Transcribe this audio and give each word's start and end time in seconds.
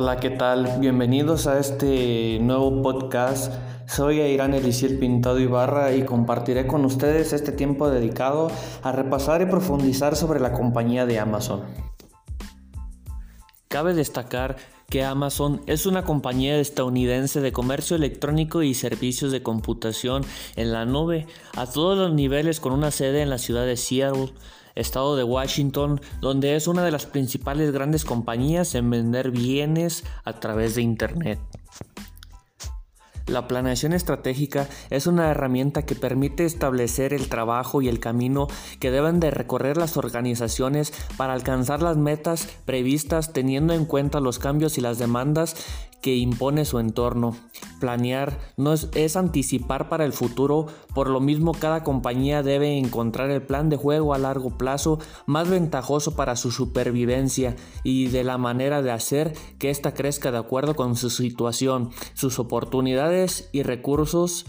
Hola, 0.00 0.20
¿qué 0.20 0.30
tal? 0.30 0.78
Bienvenidos 0.78 1.48
a 1.48 1.58
este 1.58 2.38
nuevo 2.40 2.82
podcast. 2.82 3.52
Soy 3.88 4.20
Irán 4.20 4.54
Elisir 4.54 5.00
Pintado 5.00 5.40
Ibarra 5.40 5.92
y 5.92 6.04
compartiré 6.04 6.68
con 6.68 6.84
ustedes 6.84 7.32
este 7.32 7.50
tiempo 7.50 7.90
dedicado 7.90 8.48
a 8.84 8.92
repasar 8.92 9.42
y 9.42 9.46
profundizar 9.46 10.14
sobre 10.14 10.38
la 10.38 10.52
compañía 10.52 11.04
de 11.04 11.18
Amazon. 11.18 11.64
Cabe 13.66 13.92
destacar 13.92 14.54
que 14.88 15.02
Amazon 15.02 15.62
es 15.66 15.84
una 15.84 16.04
compañía 16.04 16.60
estadounidense 16.60 17.40
de 17.40 17.50
comercio 17.50 17.96
electrónico 17.96 18.62
y 18.62 18.74
servicios 18.74 19.32
de 19.32 19.42
computación 19.42 20.24
en 20.54 20.70
la 20.70 20.84
nube 20.84 21.26
a 21.56 21.66
todos 21.66 21.98
los 21.98 22.14
niveles 22.14 22.60
con 22.60 22.72
una 22.72 22.92
sede 22.92 23.22
en 23.22 23.30
la 23.30 23.38
ciudad 23.38 23.66
de 23.66 23.76
Seattle 23.76 24.32
estado 24.78 25.16
de 25.16 25.24
Washington, 25.24 26.00
donde 26.20 26.56
es 26.56 26.66
una 26.66 26.84
de 26.84 26.90
las 26.90 27.06
principales 27.06 27.72
grandes 27.72 28.04
compañías 28.04 28.74
en 28.74 28.90
vender 28.90 29.30
bienes 29.30 30.04
a 30.24 30.34
través 30.40 30.74
de 30.74 30.82
Internet. 30.82 31.38
La 33.28 33.46
planeación 33.46 33.92
estratégica 33.92 34.68
es 34.88 35.06
una 35.06 35.30
herramienta 35.30 35.82
que 35.82 35.94
permite 35.94 36.46
establecer 36.46 37.12
el 37.12 37.28
trabajo 37.28 37.82
y 37.82 37.88
el 37.88 38.00
camino 38.00 38.48
que 38.80 38.90
deben 38.90 39.20
de 39.20 39.30
recorrer 39.30 39.76
las 39.76 39.98
organizaciones 39.98 40.94
para 41.18 41.34
alcanzar 41.34 41.82
las 41.82 41.98
metas 41.98 42.48
previstas 42.64 43.34
teniendo 43.34 43.74
en 43.74 43.84
cuenta 43.84 44.20
los 44.20 44.38
cambios 44.38 44.78
y 44.78 44.80
las 44.80 44.98
demandas 44.98 45.56
que 46.00 46.16
impone 46.16 46.64
su 46.64 46.78
entorno. 46.78 47.36
Planear 47.80 48.38
no 48.56 48.72
es, 48.72 49.16
anticipar 49.16 49.88
para 49.88 50.04
el 50.04 50.12
futuro, 50.12 50.66
por 50.94 51.08
lo 51.08 51.20
mismo 51.20 51.52
cada 51.52 51.84
compañía 51.84 52.42
debe 52.42 52.76
encontrar 52.78 53.30
el 53.30 53.42
plan 53.42 53.68
de 53.68 53.76
juego 53.76 54.14
a 54.14 54.18
largo 54.18 54.56
plazo 54.56 54.98
más 55.26 55.48
ventajoso 55.48 56.16
para 56.16 56.36
su 56.36 56.50
supervivencia 56.50 57.56
y 57.84 58.06
de 58.08 58.24
la 58.24 58.38
manera 58.38 58.82
de 58.82 58.90
hacer 58.90 59.34
que 59.58 59.70
ésta 59.70 59.94
crezca 59.94 60.32
de 60.32 60.38
acuerdo 60.38 60.74
con 60.74 60.96
su 60.96 61.10
situación, 61.10 61.90
sus 62.14 62.38
oportunidades 62.38 63.17
y 63.52 63.62
recursos 63.62 64.46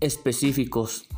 específicos. 0.00 1.08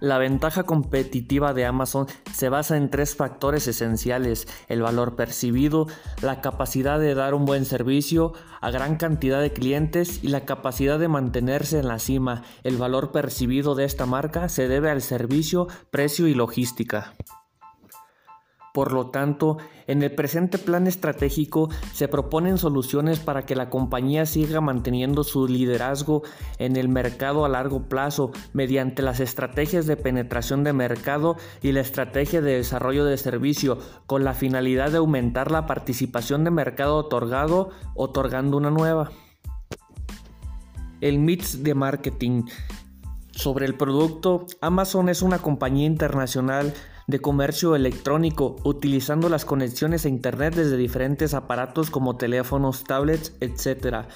La 0.00 0.18
ventaja 0.18 0.64
competitiva 0.64 1.54
de 1.54 1.64
Amazon 1.64 2.06
se 2.30 2.50
basa 2.50 2.76
en 2.76 2.90
tres 2.90 3.14
factores 3.16 3.66
esenciales, 3.68 4.46
el 4.68 4.82
valor 4.82 5.16
percibido, 5.16 5.86
la 6.20 6.40
capacidad 6.40 6.98
de 6.98 7.14
dar 7.14 7.32
un 7.32 7.46
buen 7.46 7.64
servicio 7.64 8.34
a 8.60 8.70
gran 8.70 8.96
cantidad 8.96 9.40
de 9.40 9.52
clientes 9.52 10.22
y 10.22 10.28
la 10.28 10.44
capacidad 10.44 10.98
de 10.98 11.08
mantenerse 11.08 11.78
en 11.78 11.88
la 11.88 11.98
cima. 12.00 12.42
El 12.64 12.76
valor 12.76 13.12
percibido 13.12 13.74
de 13.74 13.84
esta 13.84 14.04
marca 14.04 14.48
se 14.50 14.68
debe 14.68 14.90
al 14.90 15.00
servicio, 15.00 15.68
precio 15.90 16.26
y 16.26 16.34
logística. 16.34 17.14
Por 18.74 18.90
lo 18.90 19.06
tanto, 19.10 19.58
en 19.86 20.02
el 20.02 20.12
presente 20.16 20.58
plan 20.58 20.88
estratégico 20.88 21.68
se 21.92 22.08
proponen 22.08 22.58
soluciones 22.58 23.20
para 23.20 23.46
que 23.46 23.54
la 23.54 23.70
compañía 23.70 24.26
siga 24.26 24.60
manteniendo 24.60 25.22
su 25.22 25.46
liderazgo 25.46 26.24
en 26.58 26.74
el 26.74 26.88
mercado 26.88 27.44
a 27.44 27.48
largo 27.48 27.88
plazo 27.88 28.32
mediante 28.52 29.00
las 29.00 29.20
estrategias 29.20 29.86
de 29.86 29.96
penetración 29.96 30.64
de 30.64 30.72
mercado 30.72 31.36
y 31.62 31.70
la 31.70 31.82
estrategia 31.82 32.40
de 32.40 32.56
desarrollo 32.56 33.04
de 33.04 33.16
servicio 33.16 33.78
con 34.06 34.24
la 34.24 34.34
finalidad 34.34 34.90
de 34.90 34.96
aumentar 34.96 35.52
la 35.52 35.66
participación 35.66 36.42
de 36.42 36.50
mercado 36.50 36.96
otorgado 36.96 37.70
otorgando 37.94 38.56
una 38.56 38.72
nueva. 38.72 39.12
El 41.00 41.20
mix 41.20 41.62
de 41.62 41.74
marketing 41.76 42.42
sobre 43.30 43.66
el 43.66 43.76
producto, 43.76 44.46
Amazon 44.60 45.08
es 45.08 45.22
una 45.22 45.38
compañía 45.38 45.86
internacional 45.86 46.74
de 47.06 47.20
comercio 47.20 47.76
electrónico, 47.76 48.56
utilizando 48.64 49.28
las 49.28 49.44
conexiones 49.44 50.04
a 50.04 50.08
Internet 50.08 50.54
desde 50.54 50.76
diferentes 50.76 51.34
aparatos 51.34 51.90
como 51.90 52.16
teléfonos, 52.16 52.84
tablets, 52.84 53.34
etc., 53.40 54.06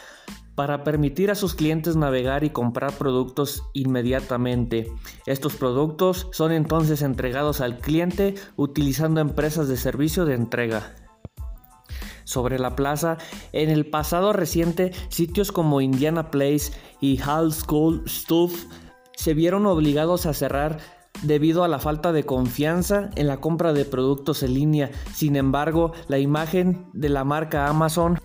para 0.55 0.83
permitir 0.83 1.31
a 1.31 1.37
sus 1.37 1.55
clientes 1.55 1.95
navegar 1.95 2.43
y 2.43 2.51
comprar 2.51 2.93
productos 2.93 3.63
inmediatamente. 3.75 4.91
Estos 5.25 5.55
productos 5.55 6.27
son 6.33 6.51
entonces 6.51 7.03
entregados 7.03 7.61
al 7.61 7.79
cliente 7.79 8.35
utilizando 8.57 9.21
empresas 9.21 9.69
de 9.69 9.77
servicio 9.77 10.25
de 10.25 10.35
entrega 10.35 10.97
sobre 12.25 12.59
la 12.59 12.75
plaza. 12.75 13.19
En 13.53 13.71
el 13.71 13.87
pasado 13.87 14.33
reciente, 14.33 14.93
sitios 15.11 15.53
como 15.53 15.81
Indiana 15.81 16.33
Place 16.33 16.73
y 17.01 17.21
Hall 17.23 17.53
School 17.53 18.03
Stuff 18.09 18.67
se 19.15 19.35
vieron 19.35 19.65
obligados 19.65 20.27
a 20.27 20.35
cerrar 20.35 20.79
debido 21.23 21.65
a 21.65 21.69
la 21.69 21.79
falta 21.79 22.13
de 22.13 22.25
confianza 22.25 23.11
en 23.17 23.27
la 23.27 23.41
compra 23.41 23.73
de 23.73 23.85
productos 23.85 24.43
en 24.43 24.55
línea. 24.55 24.91
Sin 25.13 25.37
embargo, 25.37 25.93
la 26.09 26.19
imagen 26.19 26.87
de 26.93 27.09
la 27.09 27.25
marca 27.25 27.69
Amazon 27.69 28.19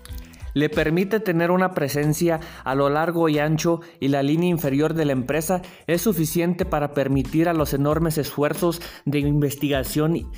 le 0.54 0.70
permite 0.70 1.20
tener 1.20 1.52
una 1.52 1.72
presencia 1.72 2.40
a 2.64 2.76
lo 2.76 2.90
largo 2.90 3.30
y 3.30 3.40
ancho 3.40 3.82
y 4.00 4.10
la 4.10 4.24
línea 4.24 4.50
inferior 4.50 4.94
de 4.94 5.06
la 5.06 5.14
empresa 5.14 5.62
es 5.88 6.02
suficiente 6.02 6.66
para 6.66 6.94
permitir 6.94 7.50
a 7.50 7.54
los 7.54 7.74
enormes 7.74 8.18
esfuerzos 8.18 8.82
de 9.06 9.20
investigación 9.20 10.30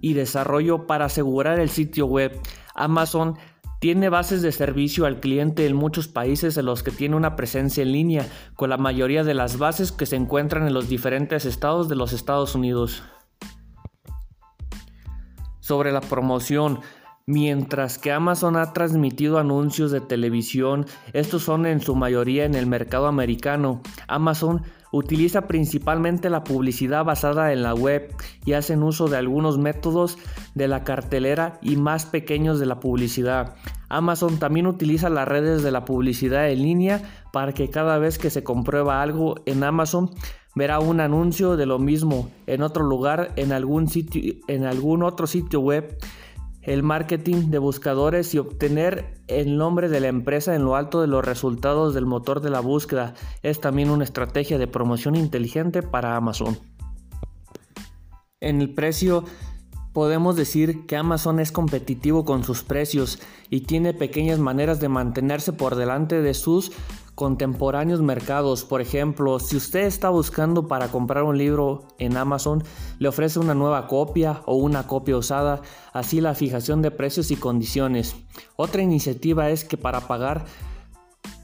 y 0.00 0.12
desarrollo 0.12 0.86
para 0.86 1.06
asegurar 1.06 1.58
el 1.58 1.70
sitio 1.70 2.06
web. 2.06 2.38
Amazon 2.74 3.36
tiene 3.84 4.08
bases 4.08 4.40
de 4.40 4.50
servicio 4.50 5.04
al 5.04 5.20
cliente 5.20 5.66
en 5.66 5.76
muchos 5.76 6.08
países 6.08 6.56
en 6.56 6.64
los 6.64 6.82
que 6.82 6.90
tiene 6.90 7.16
una 7.16 7.36
presencia 7.36 7.82
en 7.82 7.92
línea, 7.92 8.26
con 8.54 8.70
la 8.70 8.78
mayoría 8.78 9.24
de 9.24 9.34
las 9.34 9.58
bases 9.58 9.92
que 9.92 10.06
se 10.06 10.16
encuentran 10.16 10.66
en 10.66 10.72
los 10.72 10.88
diferentes 10.88 11.44
estados 11.44 11.90
de 11.90 11.94
los 11.94 12.14
Estados 12.14 12.54
Unidos. 12.54 13.02
Sobre 15.60 15.92
la 15.92 16.00
promoción, 16.00 16.80
Mientras 17.26 17.96
que 17.96 18.12
Amazon 18.12 18.54
ha 18.56 18.74
transmitido 18.74 19.38
anuncios 19.38 19.90
de 19.90 20.02
televisión, 20.02 20.84
estos 21.14 21.42
son 21.42 21.64
en 21.64 21.80
su 21.80 21.94
mayoría 21.94 22.44
en 22.44 22.54
el 22.54 22.66
mercado 22.66 23.06
americano. 23.06 23.80
Amazon 24.08 24.60
utiliza 24.92 25.46
principalmente 25.46 26.28
la 26.28 26.44
publicidad 26.44 27.02
basada 27.02 27.54
en 27.54 27.62
la 27.62 27.74
web 27.74 28.14
y 28.44 28.52
hacen 28.52 28.82
uso 28.82 29.08
de 29.08 29.16
algunos 29.16 29.56
métodos 29.56 30.18
de 30.54 30.68
la 30.68 30.84
cartelera 30.84 31.58
y 31.62 31.76
más 31.76 32.04
pequeños 32.04 32.60
de 32.60 32.66
la 32.66 32.78
publicidad. 32.78 33.56
Amazon 33.88 34.38
también 34.38 34.66
utiliza 34.66 35.08
las 35.08 35.26
redes 35.26 35.62
de 35.62 35.70
la 35.70 35.86
publicidad 35.86 36.50
en 36.50 36.62
línea 36.62 37.00
para 37.32 37.54
que 37.54 37.70
cada 37.70 37.96
vez 37.96 38.18
que 38.18 38.28
se 38.28 38.44
comprueba 38.44 39.00
algo 39.00 39.36
en 39.46 39.64
Amazon 39.64 40.10
verá 40.54 40.78
un 40.78 41.00
anuncio 41.00 41.56
de 41.56 41.64
lo 41.64 41.78
mismo 41.78 42.30
en 42.46 42.60
otro 42.60 42.84
lugar 42.84 43.32
en 43.36 43.52
algún 43.52 43.88
sitio 43.88 44.34
en 44.46 44.64
algún 44.64 45.02
otro 45.02 45.26
sitio 45.26 45.60
web 45.60 45.98
el 46.64 46.82
marketing 46.82 47.50
de 47.50 47.58
buscadores 47.58 48.34
y 48.34 48.38
obtener 48.38 49.20
el 49.26 49.56
nombre 49.56 49.88
de 49.88 50.00
la 50.00 50.08
empresa 50.08 50.54
en 50.54 50.64
lo 50.64 50.76
alto 50.76 51.00
de 51.00 51.06
los 51.06 51.24
resultados 51.24 51.94
del 51.94 52.06
motor 52.06 52.40
de 52.40 52.50
la 52.50 52.60
búsqueda 52.60 53.14
es 53.42 53.60
también 53.60 53.90
una 53.90 54.04
estrategia 54.04 54.58
de 54.58 54.66
promoción 54.66 55.14
inteligente 55.14 55.82
para 55.82 56.16
Amazon. 56.16 56.58
En 58.40 58.60
el 58.60 58.74
precio 58.74 59.24
podemos 59.92 60.36
decir 60.36 60.86
que 60.86 60.96
Amazon 60.96 61.38
es 61.38 61.52
competitivo 61.52 62.24
con 62.24 62.44
sus 62.44 62.62
precios 62.62 63.20
y 63.48 63.60
tiene 63.62 63.94
pequeñas 63.94 64.38
maneras 64.38 64.80
de 64.80 64.88
mantenerse 64.88 65.52
por 65.52 65.76
delante 65.76 66.20
de 66.20 66.34
sus 66.34 66.72
contemporáneos 67.14 68.00
mercados. 68.00 68.64
Por 68.64 68.80
ejemplo, 68.80 69.38
si 69.38 69.56
usted 69.56 69.80
está 69.80 70.08
buscando 70.08 70.68
para 70.68 70.88
comprar 70.88 71.24
un 71.24 71.38
libro 71.38 71.88
en 71.98 72.16
Amazon, 72.16 72.62
le 72.98 73.08
ofrece 73.08 73.38
una 73.38 73.54
nueva 73.54 73.86
copia 73.86 74.42
o 74.46 74.56
una 74.56 74.86
copia 74.86 75.16
usada, 75.16 75.62
así 75.92 76.20
la 76.20 76.34
fijación 76.34 76.82
de 76.82 76.90
precios 76.90 77.30
y 77.30 77.36
condiciones. 77.36 78.16
Otra 78.56 78.82
iniciativa 78.82 79.50
es 79.50 79.64
que 79.64 79.76
para 79.76 80.00
pagar 80.02 80.44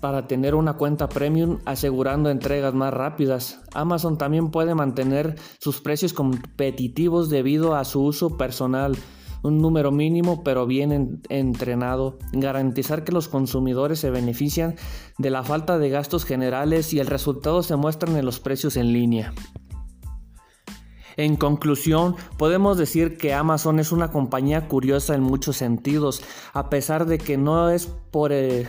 para 0.01 0.27
tener 0.27 0.55
una 0.55 0.75
cuenta 0.75 1.09
premium 1.09 1.59
asegurando 1.67 2.31
entregas 2.31 2.75
más 2.75 2.93
rápidas. 2.93 3.61
Amazon 3.75 4.17
también 4.17 4.51
puede 4.51 4.75
mantener 4.75 5.37
sus 5.59 5.81
precios 5.81 6.13
competitivos 6.13 7.29
debido 7.29 7.75
a 7.75 7.85
su 7.85 8.03
uso 8.03 8.37
personal 8.37 8.97
un 9.43 9.59
número 9.59 9.91
mínimo 9.91 10.43
pero 10.45 10.67
bien 10.67 11.23
entrenado, 11.29 12.19
garantizar 12.33 13.05
que 13.05 13.13
los 13.13 13.29
consumidores 13.29 13.99
se 13.99 14.11
benefician 14.11 14.77
de 15.19 15.31
la 15.31 15.43
falta 15.43 15.79
de 15.79 15.91
gastos 15.91 16.25
generales 16.25 16.93
y 16.93 17.01
el 17.01 17.07
resultado 17.07 17.63
se 17.63 17.77
muestran 17.77 18.17
en 18.17 18.25
los 18.25 18.41
precios 18.41 18.77
en 18.77 18.93
línea. 18.93 19.33
En 21.17 21.37
conclusión, 21.37 22.17
podemos 22.39 22.79
decir 22.79 23.19
que 23.19 23.35
Amazon 23.35 23.79
es 23.79 23.93
una 23.93 24.11
compañía 24.11 24.69
curiosa 24.69 25.15
en 25.15 25.23
muchos 25.23 25.57
sentidos, 25.57 26.23
a 26.55 26.71
pesar 26.71 27.07
de 27.07 27.19
que 27.19 27.37
no 27.37 27.71
es 27.71 27.87
por... 27.87 28.33
Eh, 28.33 28.67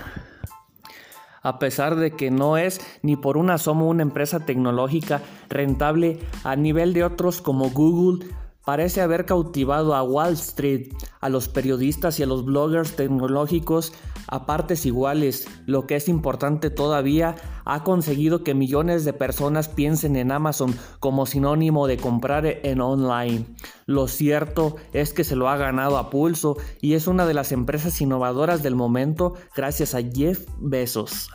a 1.44 1.58
pesar 1.60 1.96
de 1.96 2.12
que 2.12 2.30
no 2.30 2.58
es 2.58 2.82
ni 3.02 3.16
por 3.16 3.38
un 3.38 3.50
asomo 3.50 3.88
una 3.88 4.04
empresa 4.04 4.42
tecnológica 4.42 5.22
rentable 5.50 6.20
a 6.44 6.56
nivel 6.56 6.94
de 6.94 7.04
otros 7.04 7.42
como 7.42 7.72
Google, 7.72 8.28
parece 8.66 9.02
haber 9.02 9.26
cautivado 9.26 9.96
a 9.96 10.04
Wall 10.04 10.34
Street, 10.34 10.94
a 11.20 11.30
los 11.30 11.48
periodistas 11.48 12.20
y 12.20 12.24
a 12.24 12.28
los 12.28 12.46
bloggers 12.46 12.96
tecnológicos 12.96 13.94
a 14.28 14.46
partes 14.46 14.86
iguales. 14.86 15.48
Lo 15.66 15.86
que 15.86 15.96
es 15.96 16.08
importante 16.08 16.70
todavía, 16.70 17.36
ha 17.66 17.84
conseguido 17.84 18.44
que 18.44 18.56
millones 18.56 19.06
de 19.06 19.14
personas 19.14 19.68
piensen 19.68 20.16
en 20.16 20.32
Amazon 20.32 20.76
como 21.00 21.26
sinónimo 21.26 21.88
de 21.88 21.98
comprar 21.98 22.46
en 22.46 22.82
online. 22.82 23.46
Lo 23.86 24.08
cierto 24.08 24.78
es 24.94 25.14
que 25.14 25.24
se 25.24 25.36
lo 25.36 25.50
ha 25.50 25.58
ganado 25.58 25.98
a 25.98 26.10
pulso 26.10 26.58
y 26.82 26.94
es 26.94 27.08
una 27.08 27.26
de 27.26 27.34
las 27.34 27.52
empresas 27.52 28.00
innovadoras 28.02 28.64
del 28.64 28.76
momento 28.76 29.36
gracias 29.56 29.94
a 29.94 30.02
Jeff 30.02 30.48
Bezos. 30.60 31.30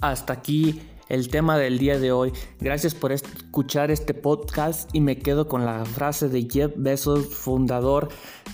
Hasta 0.00 0.32
aquí 0.32 0.82
el 1.12 1.28
tema 1.28 1.58
del 1.58 1.78
día 1.78 1.98
de 1.98 2.10
hoy. 2.10 2.32
Gracias 2.58 2.94
por 2.94 3.12
escuchar 3.12 3.90
este 3.90 4.14
podcast 4.14 4.88
y 4.94 5.02
me 5.02 5.18
quedo 5.18 5.46
con 5.46 5.66
la 5.66 5.84
frase 5.84 6.30
de 6.30 6.48
Jeff 6.50 6.72
Bezos, 6.74 7.26
fundador 7.26 8.08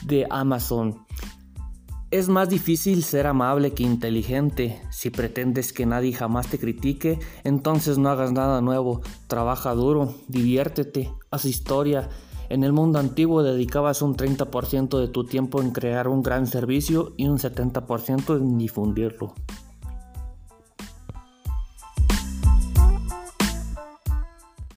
de 0.04 0.26
Amazon. 0.28 1.06
Es 2.10 2.28
más 2.28 2.48
difícil 2.48 3.04
ser 3.04 3.28
amable 3.28 3.74
que 3.74 3.84
inteligente. 3.84 4.82
Si 4.90 5.10
pretendes 5.10 5.72
que 5.72 5.86
nadie 5.86 6.12
jamás 6.12 6.48
te 6.48 6.58
critique, 6.58 7.20
entonces 7.44 7.96
no 7.96 8.08
hagas 8.08 8.32
nada 8.32 8.60
nuevo. 8.60 9.02
Trabaja 9.28 9.72
duro, 9.74 10.16
diviértete, 10.26 11.12
haz 11.30 11.44
historia. 11.44 12.08
En 12.48 12.64
el 12.64 12.72
mundo 12.72 12.98
antiguo 12.98 13.44
dedicabas 13.44 14.02
un 14.02 14.16
30% 14.16 14.98
de 14.98 15.06
tu 15.06 15.24
tiempo 15.24 15.62
en 15.62 15.70
crear 15.70 16.08
un 16.08 16.24
gran 16.24 16.48
servicio 16.48 17.14
y 17.16 17.28
un 17.28 17.38
70% 17.38 18.36
en 18.36 18.58
difundirlo. 18.58 19.34